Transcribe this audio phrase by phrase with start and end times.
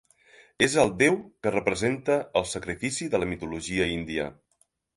[0.67, 1.17] És el déu
[1.47, 4.27] que representa el sacrifici de la mitologia índia.